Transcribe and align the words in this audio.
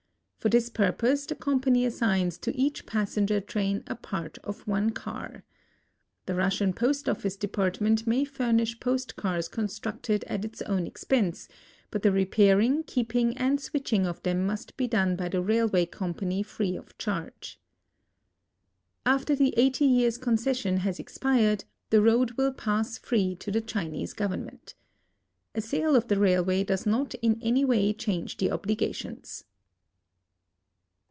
For 0.43 0.49
this 0.49 0.71
pur|)()se 0.71 1.27
the 1.27 1.35
com 1.35 1.61
pany 1.61 1.85
assigns 1.85 2.39
to 2.39 2.57
each 2.57 2.87
passenger 2.87 3.39
train 3.39 3.83
a 3.85 3.95
part 3.95 4.39
of 4.39 4.67
one 4.67 4.89
car. 4.89 5.43
The 6.25 6.33
Russian 6.33 6.73
post 6.73 7.05
oflice 7.05 7.37
department 7.37 8.07
may 8.07 8.25
furnisii 8.25 8.79
jiost 8.79 9.15
cars 9.17 9.47
constructed 9.47 10.23
at 10.23 10.43
its 10.43 10.63
own 10.63 10.87
ex[)ense, 10.87 11.47
but 11.91 12.01
the 12.01 12.11
repairing, 12.11 12.81
keeping, 12.85 13.37
and 13.37 13.61
switching 13.61 14.07
of 14.07 14.23
them 14.23 14.43
must 14.47 14.75
be 14.77 14.87
done 14.87 15.15
by 15.15 15.29
the 15.29 15.43
railwa}'^ 15.43 15.91
company 15.91 16.41
free 16.41 16.75
of 16.75 16.97
charge. 16.97 17.59
After 19.05 19.35
the 19.35 19.53
eighty 19.57 19.85
years' 19.85 20.17
concession 20.17 20.77
has 20.77 20.97
expired 20.99 21.65
the 21.91 22.01
road 22.01 22.31
will 22.31 22.51
i)ass 22.57 22.97
free 22.97 23.35
to 23.35 23.51
the 23.51 23.61
Chinese 23.61 24.13
government. 24.13 24.73
A 25.53 25.61
sale 25.61 25.95
of 25.95 26.07
the 26.07 26.17
railway 26.17 26.63
does 26.63 26.87
not 26.87 27.13
in 27.21 27.37
anyway 27.43 27.93
change 27.93 28.37
the 28.37 28.49
obligations. 28.49 29.43